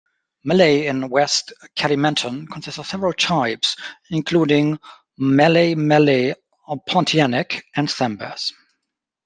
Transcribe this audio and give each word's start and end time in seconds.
Malay 0.45 0.87
in 0.87 1.09
West 1.09 1.53
Kalimantan 1.75 2.47
consists 2.51 2.79
of 2.79 2.87
several 2.87 3.13
types, 3.13 3.77
including 4.09 4.79
Malay 5.19 5.75
Malay 5.75 6.33
Pontianak 6.89 7.61
and 7.75 7.87
Sambas. 7.87 8.51